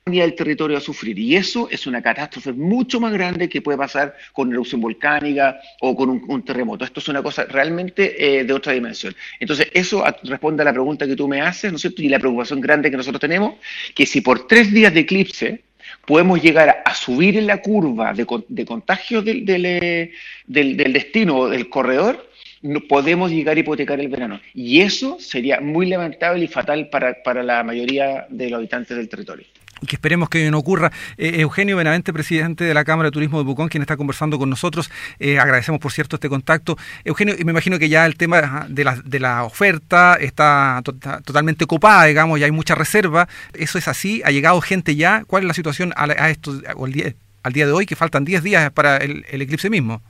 del 0.07 0.35
territorio 0.35 0.77
a 0.77 0.83
sufrir. 0.83 1.19
Y 1.19 1.35
eso 1.35 1.67
es 1.71 1.87
una 1.87 2.03
catástrofe 2.03 2.53
mucho 2.53 3.01
más 3.01 3.11
grande 3.11 3.49
que 3.49 3.63
puede 3.63 3.79
pasar 3.79 4.15
con 4.35 4.53
erupción 4.53 4.83
volcánica 4.83 5.59
o 5.81 5.97
con 5.97 6.11
un, 6.11 6.45
terremoto. 6.45 6.85
Esto 6.85 7.01
es 7.01 7.09
una 7.09 7.23
cosa 7.23 7.47
realmente 7.47 8.39
eh, 8.39 8.45
de 8.45 8.53
otra 8.53 8.75
dimensión. 8.75 9.17
Entonces, 9.41 9.69
eso 9.73 10.05
responde 10.25 10.61
a 10.61 10.67
la 10.67 10.73
pregunta 10.73 11.07
que 11.07 11.17
tú 11.17 11.27
me 11.27 11.41
haces, 11.41 11.73
¿no 11.73 11.77
es 11.77 11.83
cierto? 11.83 12.03
Y 12.03 12.11
la 12.11 12.19
preocupación 12.19 12.61
grande 12.61 12.91
que 12.91 12.99
nosotros 12.99 13.19
tenemos, 13.19 13.55
que 13.95 14.05
si 14.05 14.21
por 14.21 14.47
tres 14.47 14.71
días 14.75 14.93
de 14.93 15.01
eclipse 15.01 15.63
podemos 16.05 16.43
llegar 16.43 16.83
a 16.85 16.95
subir 16.95 17.39
en 17.39 17.47
la 17.47 17.63
curva 17.63 18.13
de, 18.13 18.27
de 18.49 18.67
contagio 18.67 19.23
del, 19.23 19.47
del, 19.47 20.93
destino 20.93 21.49
del 21.49 21.71
corredor, 21.71 22.31
no 22.61 22.81
podemos 22.81 23.31
llegar 23.31 23.57
a 23.57 23.61
hipotecar 23.61 24.01
el 24.01 24.09
verano. 24.09 24.39
Y 24.53 24.81
eso 24.81 25.17
sería 25.19 25.63
muy 25.63 25.87
lamentable 25.87 26.45
y 26.45 26.49
fatal 26.49 26.91
para, 26.91 27.23
para 27.23 27.43
la 27.43 27.63
mayoría 27.63 28.27
de 28.29 28.51
los 28.51 28.59
habitantes 28.59 28.99
del 28.99 29.09
territorio 29.09 29.47
que 29.87 29.97
esperemos 29.97 30.29
que 30.29 30.51
no 30.51 30.59
ocurra. 30.59 30.93
Eh, 31.17 31.41
Eugenio 31.41 31.77
Benavente, 31.77 32.13
presidente 32.13 32.65
de 32.65 32.75
la 32.75 32.85
Cámara 32.85 33.09
de 33.09 33.13
Turismo 33.13 33.39
de 33.39 33.45
Pucón, 33.45 33.69
quien 33.69 33.83
está 33.83 33.97
conversando 33.97 34.39
con 34.39 34.51
nosotros. 34.51 34.91
Eh, 35.19 35.39
agradecemos, 35.39 35.81
por 35.81 35.93
cierto, 35.93 36.17
este 36.17 36.29
contacto. 36.29 36.77
Eugenio, 37.05 37.35
me 37.45 37.53
imagino 37.53 37.79
que 37.79 37.89
ya 37.89 38.07
el 38.07 38.17
tema 38.17 38.67
de 38.69 38.85
la, 38.85 38.97
de 38.97 39.21
la 39.21 39.45
oferta 39.45 40.17
está 40.21 40.83
totalmente 41.25 41.67
copada, 41.67 42.05
digamos, 42.05 42.41
ya 42.41 42.47
hay 42.47 42.53
mucha 42.53 42.75
reserva. 42.75 43.29
¿Eso 43.53 43.79
es 43.79 43.89
así? 43.89 44.23
¿Ha 44.25 44.31
llegado 44.31 44.61
gente 44.61 44.97
ya? 44.97 45.25
¿Cuál 45.27 45.45
es 45.45 45.49
la 45.49 45.55
situación 45.55 45.93
a, 45.97 46.31
esto, 46.31 46.61
al, 46.81 46.93
día, 46.93 47.15
al 47.43 47.53
día 47.53 47.67
de 47.67 47.73
hoy, 47.73 47.87
que 47.87 47.97
faltan 47.97 48.25
10 48.25 48.43
días 48.43 48.71
para 48.73 48.97
el 48.97 49.25
eclipse 49.43 49.71
mismo? 49.71 50.03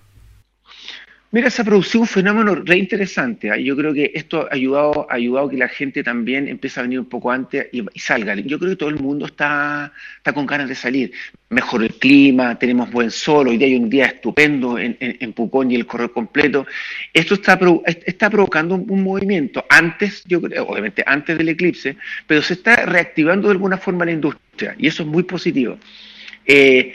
Mira, 1.34 1.50
se 1.50 1.62
ha 1.62 1.64
producido 1.64 2.02
un 2.02 2.06
fenómeno 2.06 2.54
re 2.54 2.78
interesante. 2.78 3.50
¿ah? 3.50 3.56
Yo 3.56 3.74
creo 3.76 3.92
que 3.92 4.12
esto 4.14 4.46
ha 4.48 4.54
ayudado, 4.54 5.08
ha 5.10 5.14
ayudado 5.14 5.48
que 5.48 5.56
la 5.56 5.66
gente 5.66 6.04
también 6.04 6.46
empiece 6.46 6.78
a 6.78 6.84
venir 6.84 7.00
un 7.00 7.08
poco 7.08 7.32
antes 7.32 7.66
y, 7.72 7.84
salga. 7.98 8.36
Yo 8.36 8.56
creo 8.56 8.70
que 8.70 8.76
todo 8.76 8.88
el 8.88 9.00
mundo 9.00 9.26
está, 9.26 9.92
está 10.16 10.32
con 10.32 10.46
ganas 10.46 10.68
de 10.68 10.76
salir. 10.76 11.10
Mejor 11.48 11.82
el 11.82 11.94
clima, 11.94 12.56
tenemos 12.56 12.88
buen 12.88 13.10
sol, 13.10 13.48
hoy 13.48 13.56
día 13.56 13.66
hay 13.66 13.74
un 13.74 13.90
día 13.90 14.06
estupendo 14.06 14.78
en, 14.78 14.96
en, 15.00 15.32
Pucón 15.32 15.72
y 15.72 15.74
el 15.74 15.86
correo 15.86 16.12
completo. 16.12 16.68
Esto 17.12 17.34
está, 17.34 17.58
está 17.84 18.30
provocando 18.30 18.76
un, 18.76 19.02
movimiento 19.02 19.66
antes, 19.68 20.22
yo 20.26 20.40
creo, 20.40 20.66
obviamente 20.68 21.02
antes 21.04 21.36
del 21.36 21.48
eclipse, 21.48 21.96
pero 22.28 22.42
se 22.42 22.54
está 22.54 22.86
reactivando 22.86 23.48
de 23.48 23.54
alguna 23.54 23.76
forma 23.76 24.04
la 24.04 24.12
industria 24.12 24.76
y 24.78 24.86
eso 24.86 25.02
es 25.02 25.08
muy 25.08 25.24
positivo. 25.24 25.78
Eh, 26.46 26.94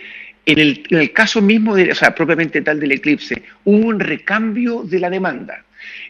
en 0.51 0.59
el, 0.59 1.13
caso 1.13 1.41
mismo, 1.41 1.75
de, 1.75 1.91
o 1.91 1.95
sea, 1.95 2.15
propiamente 2.15 2.61
tal 2.61 2.79
del 2.79 2.93
eclipse, 2.93 3.41
hubo 3.65 3.87
un 3.87 3.99
recambio 3.99 4.83
de 4.83 4.99
la 4.99 5.09
demanda. 5.09 5.63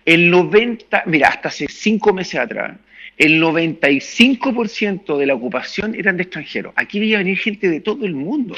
El 0.05 0.29
90, 0.29 1.03
mira, 1.07 1.29
hasta 1.29 1.49
hace 1.49 1.67
cinco 1.67 2.13
meses 2.13 2.39
atrás, 2.39 2.77
el 3.17 3.41
95% 3.41 5.17
de 5.17 5.25
la 5.25 5.35
ocupación 5.35 5.93
eran 5.93 6.15
de 6.15 6.23
extranjeros. 6.23 6.73
Aquí 6.77 6.99
veía 6.99 7.17
venir 7.17 7.37
gente 7.37 7.69
de 7.69 7.81
todo 7.81 8.05
el 8.05 8.15
mundo. 8.15 8.55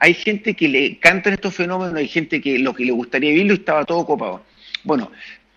Hay 0.00 0.14
gente 0.14 0.54
que 0.54 0.68
le 0.68 0.86
encantan 0.86 1.34
estos 1.34 1.54
fenómenos, 1.54 1.94
hay 1.94 2.08
gente 2.08 2.40
que 2.40 2.58
lo 2.58 2.74
que 2.74 2.84
le 2.84 2.92
gustaría 2.92 3.30
vivirlo 3.30 3.54
estaba 3.54 3.84
todo 3.84 4.04
copado. 4.04 4.44
Bueno, 4.82 5.12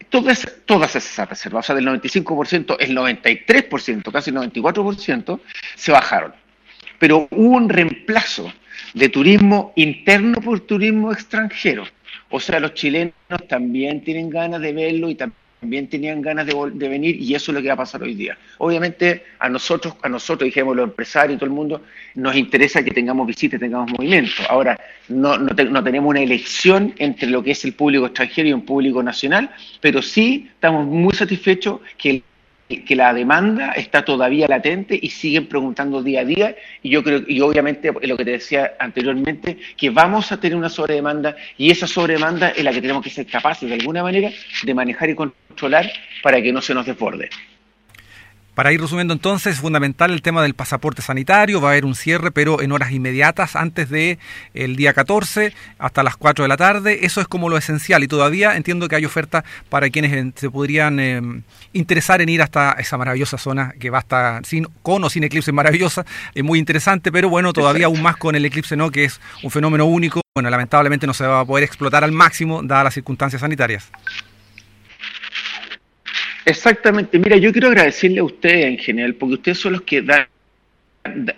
todas, 0.09 0.47
todas 0.65 0.95
esas 0.95 1.27
reservas, 1.27 1.65
o 1.65 1.67
sea, 1.67 1.75
del 1.75 1.87
95%, 1.87 2.77
el 2.79 2.95
93%, 2.95 4.11
casi 4.11 4.29
el 4.29 4.35
94%, 4.35 5.39
se 5.75 5.91
bajaron. 5.91 6.33
Pero 6.99 7.27
hubo 7.31 7.55
un 7.57 7.69
reemplazo 7.69 8.53
de 8.93 9.09
turismo 9.09 9.73
interno 9.75 10.39
por 10.41 10.59
turismo 10.61 11.11
extranjero. 11.11 11.85
O 12.29 12.39
sea, 12.39 12.59
los 12.59 12.73
chilenos 12.73 13.13
también 13.47 14.01
tienen 14.03 14.29
ganas 14.29 14.61
de 14.61 14.73
verlo 14.73 15.09
y 15.09 15.15
también 15.15 15.87
tenían 15.87 16.21
ganas 16.21 16.45
de, 16.45 16.89
venir 16.89 17.15
y 17.15 17.35
eso 17.35 17.51
es 17.51 17.55
lo 17.55 17.61
que 17.61 17.67
va 17.67 17.75
a 17.75 17.77
pasar 17.77 18.03
hoy 18.03 18.15
día. 18.15 18.37
Obviamente 18.57 19.23
a 19.39 19.49
nosotros, 19.49 19.95
a 20.01 20.09
nosotros, 20.09 20.45
dijimos 20.45 20.75
los 20.75 20.85
empresarios 20.85 21.35
y 21.35 21.39
todo 21.39 21.45
el 21.45 21.55
mundo, 21.55 21.81
nos 22.15 22.35
interesa 22.35 22.83
que 22.83 22.91
tengamos 22.91 23.27
visitas, 23.27 23.59
tengamos 23.59 23.91
movimiento. 23.91 24.31
Ahora, 24.49 24.79
no, 25.09 25.37
no, 25.37 25.53
no 25.53 25.83
tenemos 25.83 26.09
una 26.09 26.21
elección 26.21 26.93
entre 26.97 27.29
lo 27.29 27.43
que 27.43 27.51
es 27.51 27.63
el 27.65 27.73
público 27.73 28.05
extranjero 28.05 28.49
y 28.49 28.53
un 28.53 28.65
público 28.65 29.01
nacional, 29.01 29.49
pero 29.79 30.01
sí 30.01 30.49
estamos 30.53 30.85
muy 30.85 31.13
satisfechos 31.13 31.79
que 31.97 32.09
el 32.09 32.23
que 32.67 32.95
la 32.95 33.13
demanda 33.13 33.73
está 33.73 34.03
todavía 34.05 34.47
latente 34.47 34.97
y 34.99 35.09
siguen 35.09 35.47
preguntando 35.47 36.01
día 36.01 36.21
a 36.21 36.25
día 36.25 36.55
y 36.81 36.89
yo 36.89 37.03
creo 37.03 37.21
y 37.27 37.39
obviamente 37.41 37.91
lo 38.01 38.17
que 38.17 38.25
te 38.25 38.31
decía 38.31 38.73
anteriormente 38.79 39.57
que 39.77 39.89
vamos 39.89 40.31
a 40.31 40.39
tener 40.39 40.57
una 40.57 40.69
sobredemanda 40.69 41.35
y 41.57 41.71
esa 41.71 41.87
sobredemanda 41.87 42.49
es 42.49 42.63
la 42.63 42.71
que 42.71 42.81
tenemos 42.81 43.03
que 43.03 43.09
ser 43.09 43.27
capaces 43.27 43.69
de 43.69 43.75
alguna 43.75 44.01
manera 44.01 44.31
de 44.63 44.73
manejar 44.73 45.09
y 45.09 45.15
controlar 45.15 45.91
para 46.21 46.41
que 46.41 46.51
no 46.51 46.61
se 46.61 46.73
nos 46.73 46.85
desborde. 46.85 47.29
Para 48.55 48.71
ir 48.71 48.79
resumiendo 48.79 49.13
entonces, 49.13 49.55
es 49.55 49.59
fundamental 49.59 50.11
el 50.11 50.21
tema 50.21 50.43
del 50.43 50.53
pasaporte 50.53 51.01
sanitario, 51.01 51.59
va 51.59 51.69
a 51.69 51.71
haber 51.71 51.85
un 51.85 51.95
cierre, 51.95 52.29
pero 52.29 52.61
en 52.61 52.71
horas 52.71 52.91
inmediatas, 52.91 53.55
antes 53.55 53.89
de 53.89 54.19
día 54.53 54.93
14, 54.93 55.53
hasta 55.79 56.03
las 56.03 56.17
4 56.17 56.43
de 56.43 56.49
la 56.49 56.57
tarde, 56.57 57.05
eso 57.05 57.19
es 57.19 57.27
como 57.27 57.49
lo 57.49 57.57
esencial. 57.57 58.03
Y 58.03 58.07
todavía 58.07 58.55
entiendo 58.55 58.87
que 58.87 58.95
hay 58.95 59.05
oferta 59.05 59.43
para 59.69 59.89
quienes 59.89 60.13
eh, 60.13 60.31
se 60.35 60.51
podrían 60.51 60.99
eh, 60.99 61.21
interesar 61.73 62.21
en 62.21 62.29
ir 62.29 62.43
hasta 62.43 62.73
esa 62.73 62.97
maravillosa 62.97 63.39
zona 63.39 63.73
que 63.79 63.89
va 63.89 63.99
estar 63.99 64.45
sin, 64.45 64.67
con 64.83 65.03
o 65.03 65.09
sin 65.09 65.23
eclipse 65.23 65.51
maravillosa, 65.51 66.05
es 66.35 66.43
muy 66.43 66.59
interesante, 66.59 67.11
pero 67.11 67.29
bueno, 67.29 67.53
todavía 67.53 67.87
aún 67.87 68.01
más 68.01 68.17
con 68.17 68.35
el 68.35 68.45
eclipse, 68.45 68.75
¿no? 68.75 68.91
Que 68.91 69.05
es 69.05 69.19
un 69.41 69.49
fenómeno 69.49 69.85
único, 69.85 70.21
bueno, 70.35 70.49
lamentablemente 70.49 71.07
no 71.07 71.13
se 71.13 71.25
va 71.25 71.39
a 71.39 71.45
poder 71.45 71.63
explotar 71.63 72.03
al 72.03 72.11
máximo 72.11 72.61
dadas 72.63 72.85
las 72.85 72.93
circunstancias 72.93 73.41
sanitarias. 73.41 73.89
Exactamente. 76.45 77.19
Mira, 77.19 77.37
yo 77.37 77.51
quiero 77.51 77.69
agradecerle 77.69 78.19
a 78.19 78.23
ustedes 78.23 78.65
en 78.65 78.77
general, 78.77 79.15
porque 79.15 79.35
ustedes 79.35 79.59
son 79.59 79.73
los 79.73 79.81
que 79.83 80.01
dan 80.01 80.27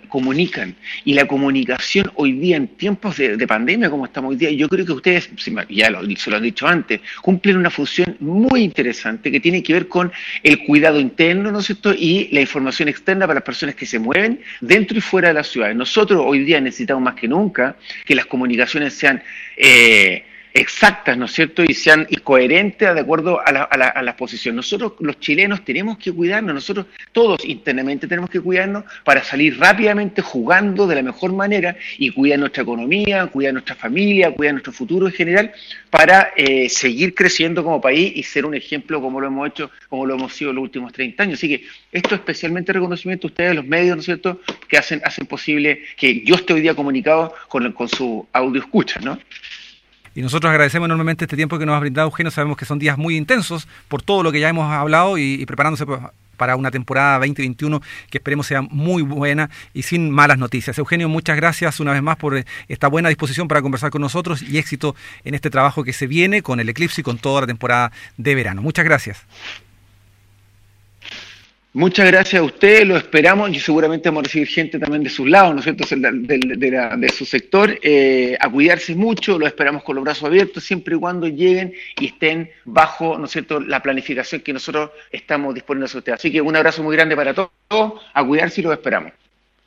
comunican 0.08 0.76
y 1.04 1.14
la 1.14 1.26
comunicación 1.26 2.10
hoy 2.14 2.32
día 2.32 2.56
en 2.56 2.68
tiempos 2.68 3.16
de, 3.16 3.46
pandemia 3.46 3.90
como 3.90 4.06
estamos 4.06 4.30
hoy 4.30 4.36
día 4.36 4.50
yo 4.50 4.68
creo 4.68 4.86
que 4.86 4.92
ustedes 4.92 5.28
ya 5.68 5.90
lo, 5.90 6.02
se 6.16 6.30
lo 6.30 6.36
han 6.36 6.42
dicho 6.42 6.66
antes 6.68 7.00
cumplen 7.20 7.56
una 7.56 7.70
función 7.70 8.16
muy 8.20 8.62
interesante 8.62 9.30
que 9.30 9.40
tiene 9.40 9.62
que 9.62 9.72
ver 9.72 9.88
con 9.88 10.12
el 10.42 10.64
cuidado 10.64 11.00
interno 11.00 11.50
¿no 11.50 11.58
es 11.58 11.66
cierto? 11.66 11.92
y 11.92 12.28
la 12.32 12.40
información 12.40 12.88
externa 12.88 13.26
para 13.26 13.40
las 13.40 13.44
personas 13.44 13.74
que 13.74 13.86
se 13.86 13.98
mueven 13.98 14.40
dentro 14.60 14.96
y 14.96 15.00
fuera 15.00 15.28
de 15.28 15.34
las 15.34 15.48
ciudades 15.48 15.74
nosotros 15.74 16.22
hoy 16.24 16.44
día 16.44 16.60
necesitamos 16.60 17.02
más 17.02 17.14
que 17.14 17.26
nunca 17.26 17.76
que 18.04 18.14
las 18.14 18.26
comunicaciones 18.26 18.94
sean 18.94 19.20
eh, 19.56 20.24
exactas, 20.56 21.18
¿no 21.18 21.26
es 21.26 21.32
cierto? 21.32 21.62
Y 21.62 21.74
sean 21.74 22.06
coherentes 22.24 22.94
de 22.94 23.00
acuerdo 23.00 23.40
a 23.44 23.52
la, 23.52 23.62
a, 23.62 24.02
la, 24.02 24.16
posición. 24.16 24.56
Nosotros, 24.56 24.94
los 25.00 25.20
chilenos, 25.20 25.64
tenemos 25.64 25.98
que 25.98 26.12
cuidarnos, 26.12 26.54
nosotros 26.54 26.86
todos 27.12 27.44
internamente 27.44 28.06
tenemos 28.08 28.30
que 28.30 28.40
cuidarnos 28.40 28.84
para 29.04 29.22
salir 29.22 29.58
rápidamente 29.58 30.22
jugando 30.22 30.86
de 30.86 30.94
la 30.94 31.02
mejor 31.02 31.32
manera 31.34 31.76
y 31.98 32.10
cuidar 32.10 32.38
nuestra 32.38 32.62
economía, 32.62 33.26
cuidar 33.26 33.52
nuestra 33.52 33.74
familia, 33.74 34.30
cuidar 34.30 34.54
nuestro 34.54 34.72
futuro 34.72 35.06
en 35.06 35.12
general, 35.12 35.52
para 35.90 36.32
eh, 36.36 36.68
seguir 36.70 37.14
creciendo 37.14 37.62
como 37.62 37.80
país 37.80 38.12
y 38.16 38.22
ser 38.22 38.46
un 38.46 38.54
ejemplo 38.54 39.00
como 39.00 39.20
lo 39.20 39.26
hemos 39.26 39.48
hecho, 39.48 39.70
como 39.90 40.06
lo 40.06 40.14
hemos 40.14 40.32
sido 40.32 40.54
los 40.54 40.62
últimos 40.62 40.92
30 40.92 41.22
años. 41.22 41.38
Así 41.38 41.48
que 41.48 41.64
esto 41.92 42.14
especialmente 42.14 42.72
reconocimiento 42.72 43.26
a 43.26 43.30
ustedes, 43.30 43.54
los 43.54 43.66
medios, 43.66 43.96
¿no 43.96 44.00
es 44.00 44.06
cierto?, 44.06 44.40
que 44.68 44.78
hacen, 44.78 45.02
hacen 45.04 45.26
posible 45.26 45.82
que 45.98 46.22
yo 46.22 46.36
esté 46.36 46.54
hoy 46.54 46.62
día 46.62 46.74
comunicado 46.74 47.34
con, 47.48 47.70
con 47.72 47.88
su 47.88 48.26
audio 48.32 48.60
escucha, 48.62 49.00
¿no? 49.00 49.18
Y 50.16 50.22
nosotros 50.22 50.50
agradecemos 50.50 50.86
enormemente 50.86 51.26
este 51.26 51.36
tiempo 51.36 51.58
que 51.58 51.66
nos 51.66 51.76
ha 51.76 51.78
brindado 51.78 52.08
Eugenio. 52.08 52.30
Sabemos 52.30 52.56
que 52.56 52.64
son 52.64 52.78
días 52.78 52.96
muy 52.96 53.18
intensos 53.18 53.68
por 53.86 54.00
todo 54.00 54.22
lo 54.22 54.32
que 54.32 54.40
ya 54.40 54.48
hemos 54.48 54.72
hablado 54.72 55.18
y, 55.18 55.44
preparándose 55.44 55.84
pues, 55.84 56.00
para 56.38 56.56
una 56.56 56.70
temporada 56.70 57.18
2021 57.18 57.82
que 58.08 58.16
esperemos 58.16 58.46
sea 58.46 58.62
muy 58.62 59.02
buena 59.02 59.50
y 59.74 59.82
sin 59.82 60.10
malas 60.10 60.38
noticias. 60.38 60.78
Eugenio, 60.78 61.10
muchas 61.10 61.36
gracias 61.36 61.80
una 61.80 61.92
vez 61.92 62.02
más 62.02 62.16
por 62.16 62.34
eh, 62.34 62.46
esta 62.66 62.88
buena 62.88 63.10
disposición 63.10 63.46
para 63.46 63.60
conversar 63.60 63.90
con 63.90 64.00
nosotros 64.00 64.40
y 64.40 64.56
éxito 64.56 64.96
en 65.22 65.34
este 65.34 65.50
trabajo 65.50 65.84
que 65.84 65.92
se 65.92 66.06
viene 66.06 66.40
con 66.40 66.60
el 66.60 66.68
eclipse 66.70 67.02
y 67.02 67.04
con 67.04 67.18
toda 67.18 67.42
la 67.42 67.46
temporada 67.46 67.92
de 68.16 68.34
verano. 68.34 68.62
Muchas 68.62 68.86
gracias. 68.86 69.22
Muchas 71.76 72.06
gracias 72.06 72.40
a 72.40 72.42
usted, 72.42 72.86
lo 72.86 72.96
esperamos 72.96 73.50
y 73.50 73.60
seguramente 73.60 74.08
vamos 74.08 74.20
a 74.20 74.24
recibir 74.24 74.48
gente 74.48 74.78
también 74.78 75.02
de 75.02 75.10
sus 75.10 75.28
lados, 75.28 75.52
¿no 75.52 75.58
es 75.58 75.64
cierto?, 75.64 75.84
de, 75.84 77.08
su 77.10 77.26
sector, 77.26 77.78
eh, 77.82 78.34
a 78.40 78.48
cuidarse 78.48 78.94
mucho, 78.94 79.38
lo 79.38 79.46
esperamos 79.46 79.82
con 79.82 79.96
los 79.96 80.02
brazos 80.02 80.24
abiertos, 80.24 80.64
siempre 80.64 80.96
y 80.96 80.98
cuando 80.98 81.28
lleguen 81.28 81.74
y 82.00 82.06
estén 82.06 82.48
bajo, 82.64 83.18
¿no 83.18 83.26
es 83.26 83.32
cierto?, 83.32 83.60
la 83.60 83.82
planificación 83.82 84.40
que 84.40 84.54
nosotros 84.54 84.88
estamos 85.12 85.54
disponiendo 85.54 85.84
a 85.84 85.98
ustedes. 85.98 86.18
Así 86.18 86.32
que 86.32 86.40
un 86.40 86.56
abrazo 86.56 86.82
muy 86.82 86.96
grande 86.96 87.14
para 87.14 87.34
todos, 87.34 87.50
a 88.14 88.24
cuidarse 88.24 88.62
y 88.62 88.64
los 88.64 88.72
esperamos. 88.72 89.12